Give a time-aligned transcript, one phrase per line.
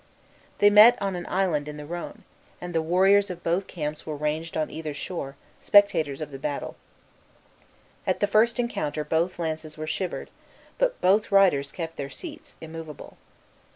[0.57, 2.23] They met on an island in the Rhone,
[2.59, 6.75] and the warriors of both camps were ranged on either shore, spectators of the battle.
[8.07, 10.31] At the first encounter both lances were shivered,
[10.79, 13.17] but both riders kept their seats, immovable.